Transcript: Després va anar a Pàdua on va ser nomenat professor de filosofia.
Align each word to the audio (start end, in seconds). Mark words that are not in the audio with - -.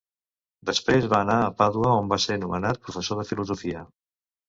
Després 0.69 1.05
va 1.11 1.19
anar 1.27 1.35
a 1.49 1.53
Pàdua 1.61 1.93
on 1.99 2.11
va 2.17 2.21
ser 2.27 2.41
nomenat 2.47 2.83
professor 2.89 3.25
de 3.25 3.31
filosofia. 3.33 3.89